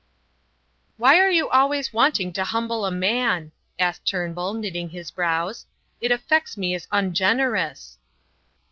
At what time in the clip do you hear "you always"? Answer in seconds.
1.29-1.93